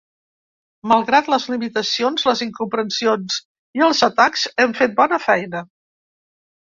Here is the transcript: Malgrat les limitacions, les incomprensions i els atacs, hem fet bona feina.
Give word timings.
Malgrat 0.91 1.27
les 1.33 1.43
limitacions, 1.53 2.23
les 2.29 2.41
incomprensions 2.45 3.37
i 3.81 3.83
els 3.89 4.01
atacs, 4.09 4.47
hem 4.65 4.73
fet 4.81 4.97
bona 5.03 5.21
feina. 5.27 5.63